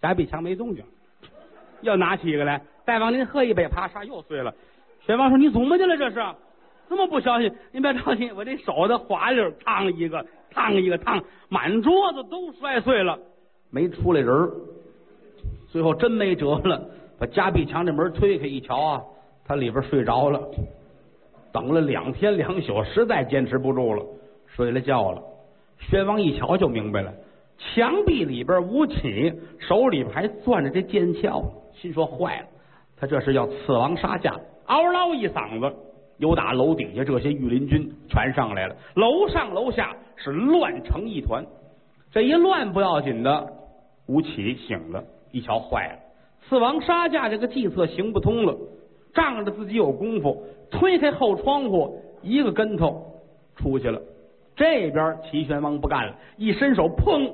[0.01, 0.85] 夹壁墙没动静。
[1.81, 4.55] 又拿起一个来，大王您喝一杯，啪嚓又碎了。
[5.05, 5.97] 宣王说：“你怎么的了？
[5.97, 6.23] 这是？”
[6.89, 13.19] 这么不小心，您别着急，我这手的滑溜，烫一个，烫一个，烫，满桌子都摔碎了，
[13.71, 14.53] 没出来人儿
[15.71, 16.87] 最后真没辙了，
[17.19, 19.03] 把夹壁墙这门推开一瞧啊，
[19.45, 20.41] 他里边睡着了，
[21.53, 24.05] 等了两天两宿，实在坚持不住了，
[24.47, 25.23] 睡了觉了。
[25.79, 27.13] 宣王一瞧就明白了，
[27.59, 31.43] 墙壁里边吴起手里边还攥着这剑鞘，
[31.75, 32.47] 心说坏了，
[32.97, 35.77] 他这是要刺王杀驾，嗷唠一嗓子，
[36.19, 41.45] 有打楼底下这些御林军全上来了，楼上楼下是乱成一团。
[42.13, 43.53] 这一乱不要紧的，
[44.07, 45.99] 吴起醒了，一瞧坏了，
[46.49, 48.57] 刺王杀驾这个计策行不通了，
[49.15, 53.21] 仗着自己有功夫，推开后窗户，一个跟头
[53.57, 54.01] 出去了。
[54.55, 57.33] 这边齐宣王不干了，一伸手，砰，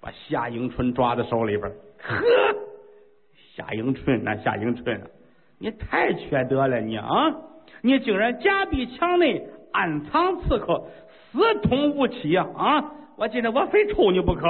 [0.00, 1.70] 把夏迎春抓在手里边。
[1.98, 2.16] 呵，
[3.54, 5.00] 夏迎春呐，夏迎春，
[5.58, 7.06] 你太缺德了，你啊！
[7.82, 10.84] 你竟然夹壁墙内暗藏刺客，
[11.30, 12.46] 私通吴起呀！
[12.56, 12.92] 啊！
[13.16, 14.42] 我今天我非抽你不可！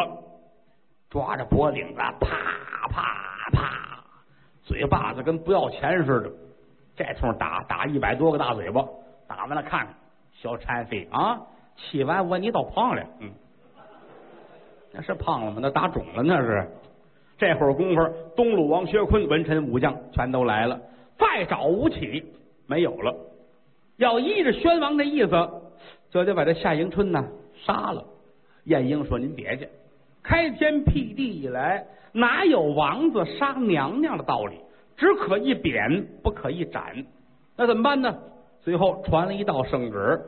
[1.11, 3.80] 抓着脖领子，啪啪啪，
[4.71, 6.31] 嘴巴子跟不要钱似的，
[6.95, 8.87] 这通打打一百多个大嘴巴，
[9.27, 9.89] 打完了看看，
[10.33, 11.41] 小残废啊！
[11.77, 13.29] 气完我你倒胖了，嗯，
[14.93, 15.59] 那是胖了吗？
[15.61, 16.69] 那打肿了那是。
[17.37, 18.01] 这会儿功夫，
[18.37, 20.81] 东鲁王薛坤、文臣武将全都来了，
[21.19, 22.23] 再找吴起
[22.69, 23.13] 没有了。
[23.97, 25.31] 要依着宣王的意思，
[26.11, 27.27] 就得把这夏迎春呢
[27.67, 28.05] 杀了。
[28.65, 29.69] 晏婴说：“您别介，
[30.31, 34.55] 开天辟地以来，哪有王子杀娘娘的道理？
[34.97, 37.05] 只可一贬，不可一斩。
[37.57, 38.16] 那怎么办呢？
[38.61, 40.21] 最后传了一道圣旨。”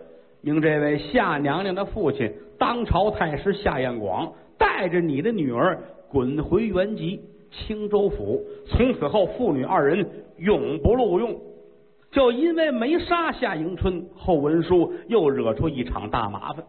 [0.42, 7.20] 命这位夏娘娘的父亲，当朝太师夏彦广，带着你的女儿滚回原籍
[7.52, 10.04] 青州府，从此后父女二人
[10.38, 11.40] 永不录用。
[12.10, 16.64] 就因为没杀夏迎春，后文书又惹出一场大麻烦。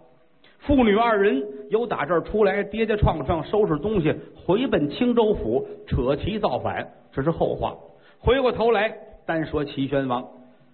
[0.66, 7.76] 父女二人由打这儿出来，跌跌撞撞收拾东西，回奔青州府，扯旗造反，这是后话。
[8.20, 8.94] 回过头来，
[9.26, 10.26] 单说齐宣王，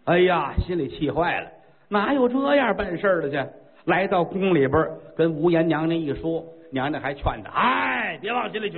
[0.06, 1.50] 哎呀，心里气坏了。
[1.88, 3.50] 哪有这样办事的去？
[3.86, 8.78] 来到宫里边，跟无颜娘娘一说，娘娘还劝他：“哎，别往心里去，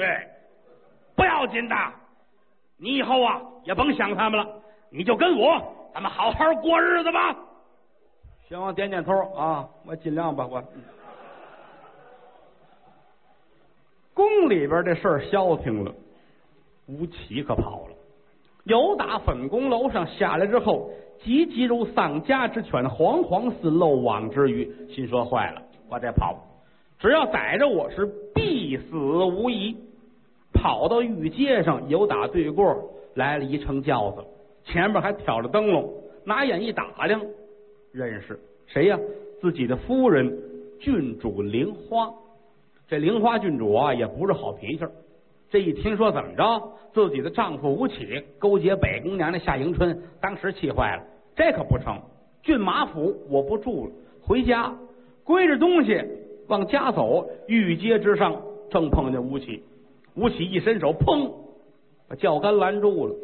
[1.13, 1.76] 不要紧的。
[2.78, 4.47] 你以后啊，也甭想他们了，
[4.89, 5.62] 你就跟我，
[5.93, 7.36] 咱们好好过日子吧。”
[8.47, 10.62] 宣王点点头啊，我尽量吧，我。
[10.62, 10.71] 宫
[14.52, 15.92] 里边这事儿消停了，
[16.88, 17.96] 吴起可跑了，
[18.66, 20.92] 有打粉宫楼上下来之后。
[21.24, 24.68] 急急如丧家之犬，惶惶似漏网之鱼。
[24.90, 26.36] 心说坏了，我得跑，
[26.98, 29.78] 只要逮着我是必死无疑。
[30.52, 32.76] 跑到御街上，有打对过
[33.14, 34.24] 来了一乘轿子，
[34.64, 35.94] 前面还挑着灯笼，
[36.26, 37.22] 拿眼一打量，
[37.92, 39.00] 认识谁呀？
[39.40, 40.36] 自己的夫人
[40.80, 42.12] 郡主玲花。
[42.91, 44.84] 这玲花郡主啊，也不是好脾气。
[45.49, 51.04] 这一听说怎么着，自己的丈夫吴起勾结北宫娘娘夏迎春，当时气坏了。
[51.34, 51.97] 这可不成，
[52.43, 54.75] 郡马府我不住了，回家
[55.23, 56.04] 归着东西
[56.49, 57.25] 往家走。
[57.47, 59.63] 御街之上正碰见吴起，
[60.15, 61.32] 吴起一伸手，砰，
[62.10, 63.15] 把轿杆拦住了。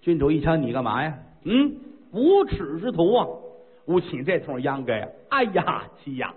[0.00, 1.18] 郡主一瞧，你干嘛呀？
[1.44, 1.76] 嗯，
[2.12, 3.28] 无耻之徒啊！
[3.84, 6.32] 吴起这通秧歌呀，哎呀，七呀，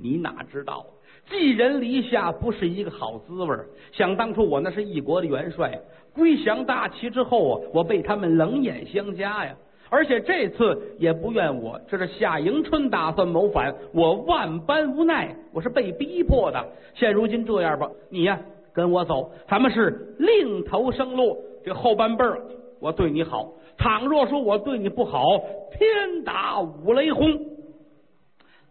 [0.00, 0.86] 你哪知道？
[1.28, 3.56] 寄人篱下不是一个好滋味
[3.92, 5.80] 想当初我那是一国的元帅，
[6.14, 9.54] 归降大齐之后啊，我被他们冷眼相加呀。
[9.90, 16.64] 而且这次也不怨我，这是夏迎春打算谋反，我万般无奈，我是被逼迫的。
[16.94, 18.40] 现如今这样吧，你呀
[18.72, 21.38] 跟我走，咱们是另投生路。
[21.64, 22.42] 这后半辈儿
[22.80, 25.38] 我对你好，倘若说我对你不好，
[25.72, 27.38] 天打五雷轰。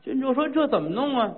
[0.04, 1.34] 君主说这怎么弄啊？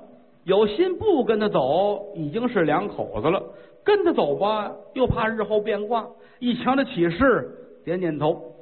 [0.46, 3.42] 有心不跟他走，已经是两口子了；
[3.84, 6.08] 跟他走吧，又怕日后变卦。
[6.40, 7.50] 一瞧这起誓，
[7.84, 8.54] 点点头。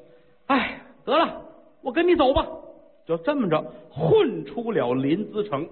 [0.48, 1.42] 哎，得了，
[1.82, 2.48] 我跟你走吧。
[3.06, 5.68] 就这么着，混出了临淄城，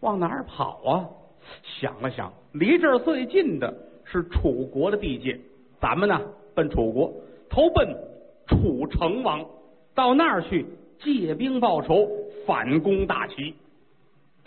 [0.00, 1.08] 往哪儿跑啊？
[1.62, 3.72] 想了想，离这儿最近的
[4.04, 5.38] 是楚国的地界，
[5.80, 6.20] 咱们呢，
[6.56, 7.12] 奔楚国，
[7.48, 7.86] 投奔
[8.48, 9.46] 楚成王，
[9.94, 10.66] 到那儿去
[10.98, 12.08] 借兵报仇，
[12.44, 13.54] 反攻大齐。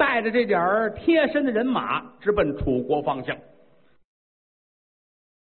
[0.06, 3.34] 带着这点儿贴身的人马，直奔楚国方向。